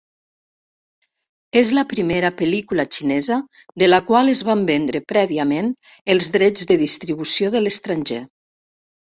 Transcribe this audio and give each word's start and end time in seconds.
És 1.59 1.73
la 1.79 1.83
primera 1.91 2.31
pel·lícula 2.39 2.85
xinesa 2.97 3.37
de 3.83 3.91
la 3.91 4.01
qual 4.09 4.33
es 4.33 4.41
van 4.49 4.65
vendre 4.73 5.03
prèviament 5.15 5.71
els 6.15 6.33
drets 6.39 6.69
de 6.73 6.81
distribució 6.87 7.55
de 7.59 7.65
l'estranger. 7.67 8.23